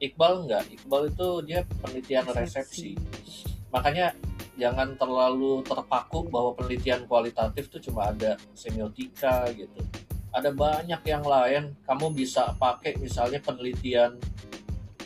[0.00, 3.44] Iqbal enggak Iqbal itu dia penelitian resepsi, resepsi.
[3.68, 4.16] makanya
[4.56, 9.80] jangan terlalu terpaku bahwa penelitian kualitatif itu cuma ada semiotika gitu.
[10.30, 11.72] Ada banyak yang lain.
[11.88, 14.20] Kamu bisa pakai misalnya penelitian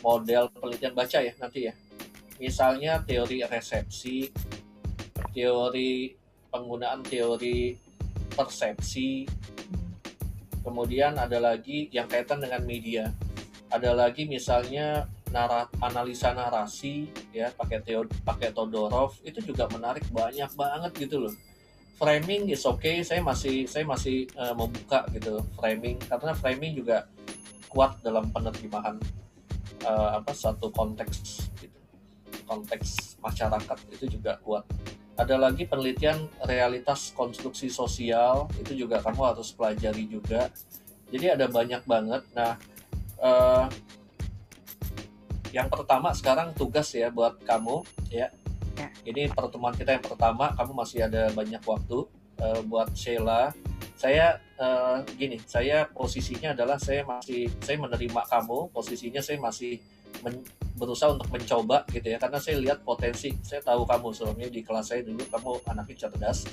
[0.03, 1.73] model penelitian baca ya nanti ya.
[2.35, 4.27] Misalnya teori resepsi
[5.35, 6.15] teori
[6.47, 7.75] penggunaan teori
[8.31, 9.27] persepsi.
[10.63, 13.11] Kemudian ada lagi yang kaitan dengan media
[13.75, 15.03] ada lagi misalnya
[15.35, 21.35] narat, analisa narasi ya pakai teori pakai Todorov itu juga menarik banyak banget gitu loh.
[21.99, 27.07] Framing is okay saya masih saya masih uh, membuka gitu framing karena framing juga
[27.67, 28.95] kuat dalam penerjemahan
[29.83, 31.75] uh, apa satu konteks gitu
[32.47, 34.63] konteks masyarakat itu juga kuat.
[35.15, 40.51] Ada lagi penelitian realitas konstruksi sosial itu juga kamu harus pelajari juga.
[41.07, 42.27] Jadi ada banyak banget.
[42.35, 42.59] Nah
[43.21, 43.65] uh,
[45.55, 48.27] yang pertama sekarang tugas ya buat kamu ya.
[48.75, 48.87] ya.
[49.07, 52.03] Ini pertemuan kita yang pertama, kamu masih ada banyak waktu
[52.43, 53.55] uh, buat Sheila.
[53.95, 59.79] Saya uh, gini, saya posisinya adalah saya masih saya menerima kamu, posisinya saya masih
[60.19, 60.43] men,
[60.75, 63.31] berusaha untuk mencoba gitu ya karena saya lihat potensi.
[63.39, 66.43] Saya tahu kamu sebelumnya di kelas saya dulu kamu anaknya cerdas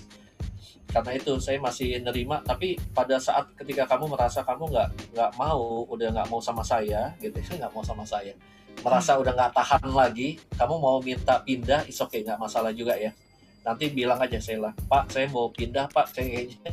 [0.90, 5.86] karena itu saya masih nerima tapi pada saat ketika kamu merasa kamu nggak nggak mau
[5.88, 8.34] udah nggak mau sama saya gitu ya nggak mau sama saya
[8.80, 13.12] merasa udah nggak tahan lagi, kamu mau minta pindah, is okay, nggak masalah juga ya.
[13.62, 16.70] Nanti bilang aja saya lah, Pak, saya mau pindah, Pak, saya kayaknya,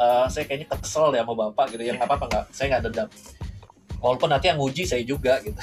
[0.00, 3.08] uh, saya kayaknya kesel ya sama Bapak gitu, ya nggak apa-apa nggak, saya nggak dendam.
[4.00, 5.60] Walaupun nanti yang nguji saya juga gitu.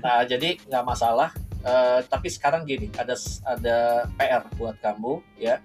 [0.00, 1.34] Nah, jadi nggak masalah.
[1.60, 3.12] Uh, tapi sekarang gini, ada
[3.44, 5.60] ada PR buat kamu ya.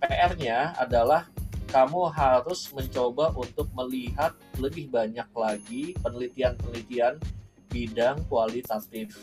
[0.00, 1.28] PR-nya adalah
[1.66, 7.18] kamu harus mencoba untuk melihat lebih banyak lagi penelitian-penelitian
[7.68, 9.18] bidang kualitatif.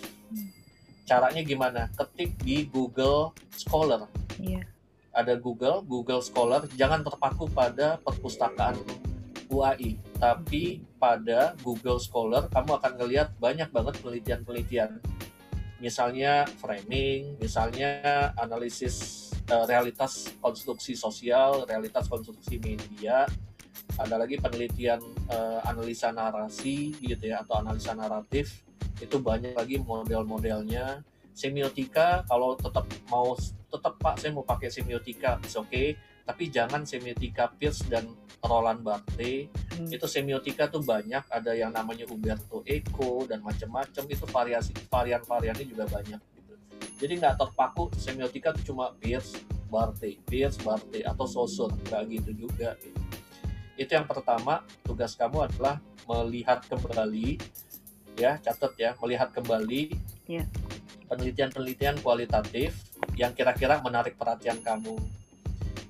[1.07, 1.87] Caranya gimana?
[1.95, 4.07] Ketik di Google Scholar.
[4.39, 4.67] Iya.
[5.13, 6.65] Ada Google, Google Scholar.
[6.75, 8.81] Jangan terpaku pada perpustakaan
[9.53, 14.97] UAI, tapi pada Google Scholar kamu akan melihat banyak banget penelitian-penelitian.
[15.77, 19.22] Misalnya framing, misalnya analisis
[19.53, 23.29] uh, realitas konstruksi sosial, realitas konstruksi media,
[24.01, 28.65] ada lagi penelitian uh, analisa narasi gitu ya atau analisa naratif
[28.97, 31.05] itu banyak lagi model-modelnya.
[31.33, 33.33] Semiotika kalau tetap mau
[33.73, 35.97] tetap pak saya mau pakai semiotika oke okay.
[36.23, 38.07] Tapi jangan semiotika Pierce dan
[38.39, 39.51] Roland Barthes.
[39.73, 39.89] Hmm.
[39.89, 44.03] itu semiotika tuh banyak ada yang namanya Umberto Eco dan macam-macam.
[44.07, 46.32] Itu variasi varian-variannya juga banyak
[47.01, 49.39] jadi nggak terpaku semiotika tuh cuma Pierce
[49.71, 52.77] Barthes Pierce Barthes atau Saussure nggak gitu juga.
[52.77, 53.13] Gitu
[53.73, 57.41] itu yang pertama tugas kamu adalah melihat kembali
[58.13, 59.97] ya catat ya melihat kembali
[60.29, 60.45] yeah.
[61.09, 62.77] penelitian-penelitian kualitatif
[63.17, 64.97] yang kira-kira menarik perhatian kamu.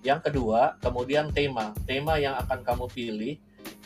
[0.03, 1.75] Yang kedua kemudian tema.
[1.87, 3.35] Tema yang akan kamu pilih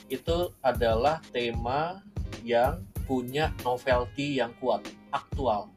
[0.09, 2.01] itu adalah tema
[2.45, 5.73] yang punya novelty yang kuat aktual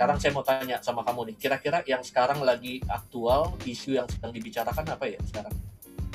[0.00, 4.32] sekarang saya mau tanya sama kamu nih kira-kira yang sekarang lagi aktual isu yang sedang
[4.32, 5.52] dibicarakan apa ya sekarang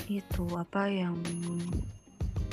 [0.09, 1.17] itu apa yang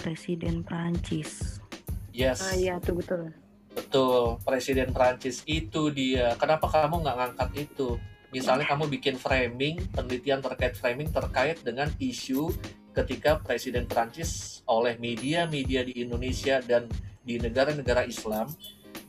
[0.03, 1.63] Presiden Prancis.
[2.11, 2.43] Yes.
[2.43, 3.31] Ah iya tuh betul.
[3.73, 6.35] Betul, Presiden Prancis itu dia.
[6.37, 7.97] Kenapa kamu nggak ngangkat itu?
[8.35, 12.53] Misalnya kamu bikin framing, penelitian terkait framing terkait dengan isu
[12.93, 16.91] ketika Presiden Prancis oleh media-media di Indonesia dan
[17.23, 18.51] di negara-negara Islam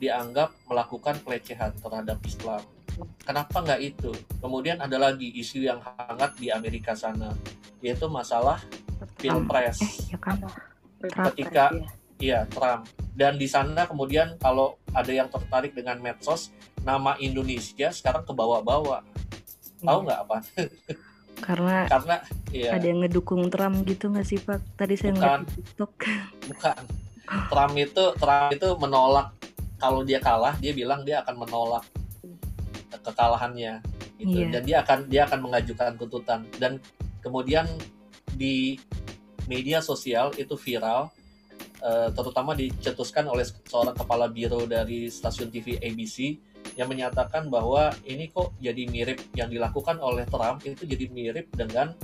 [0.04, 2.60] dianggap melakukan pelecehan terhadap Islam.
[3.24, 4.12] Kenapa nggak itu?
[4.38, 7.32] Kemudian ada lagi isu yang hangat di Amerika sana,
[7.80, 8.60] yaitu masalah
[9.18, 9.80] pilpres.
[9.80, 10.38] Eh, ya kan?
[11.04, 11.72] Ketika
[12.22, 16.50] iya Trump dan di sana kemudian kalau ada yang tertarik dengan medsos,
[16.82, 19.02] nama Indonesia sekarang ke bawah-bawah.
[19.82, 20.04] Tahu iya.
[20.06, 20.36] nggak apa?
[21.44, 22.16] Karena karena
[22.54, 22.78] iya.
[22.78, 24.78] ada yang ngedukung Trump gitu nggak sih Pak?
[24.78, 25.92] Tadi saya bukan, ngeliat TikTok.
[26.46, 26.82] Bukan.
[27.50, 29.28] Trump itu Trump itu menolak
[29.78, 31.84] kalau dia kalah dia bilang dia akan menolak
[33.04, 33.82] kekalahannya
[34.18, 34.46] gitu.
[34.46, 34.50] Yeah.
[34.54, 36.40] dan dia akan dia akan mengajukan tuntutan.
[36.56, 36.78] Dan
[37.20, 37.66] kemudian
[38.34, 38.78] di
[39.46, 41.12] media sosial itu viral
[41.84, 46.38] uh, terutama dicetuskan oleh seorang kepala biro dari stasiun TV ABC
[46.74, 51.94] yang menyatakan bahwa ini kok jadi mirip yang dilakukan oleh Trump itu jadi mirip dengan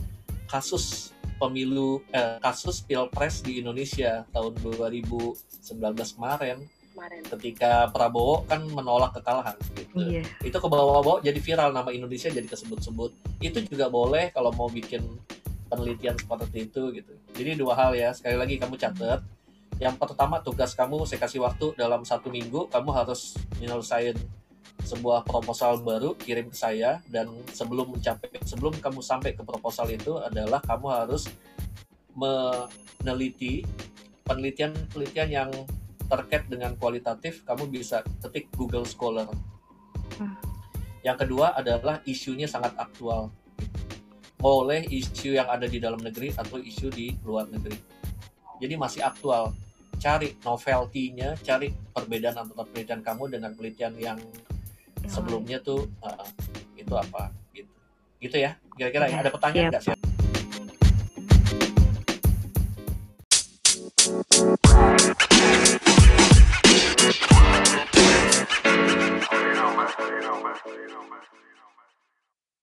[0.47, 5.81] kasus pemilu eh, kasus pilpres di Indonesia tahun 2019
[6.21, 6.61] kemarin
[7.01, 7.23] kemarin.
[7.25, 9.97] Ketika Prabowo kan menolak kekalahan gitu.
[9.97, 10.23] Iya.
[10.45, 13.41] Itu ke bawah-bawah jadi viral nama Indonesia jadi kesebut-sebut.
[13.41, 15.01] Itu juga boleh kalau mau bikin
[15.73, 17.13] penelitian seperti itu gitu.
[17.33, 18.13] Jadi dua hal ya.
[18.13, 19.25] Sekali lagi kamu catat.
[19.81, 24.21] Yang pertama tugas kamu saya kasih waktu dalam satu minggu kamu harus menyelesaikan
[24.85, 30.17] sebuah proposal baru kirim ke saya dan sebelum mencapai sebelum kamu sampai ke proposal itu
[30.21, 31.29] adalah kamu harus
[32.17, 33.65] meneliti
[34.25, 35.51] penelitian-penelitian yang
[36.11, 39.31] terkait dengan kualitatif kamu bisa ketik Google Scholar.
[40.19, 40.35] Hmm.
[41.07, 43.31] Yang kedua adalah isunya sangat aktual.
[44.37, 47.79] Boleh isu yang ada di dalam negeri atau isu di luar negeri.
[48.61, 49.55] Jadi masih aktual.
[50.01, 54.19] Cari novelty-nya, cari perbedaan antara penelitian kamu dengan penelitian yang
[55.09, 56.25] sebelumnya tuh uh,
[56.77, 57.73] itu apa gitu.
[58.21, 58.57] Gitu ya.
[58.77, 59.25] Kira-kira ya.
[59.25, 60.10] Ada pertanyaan siap, nggak sih?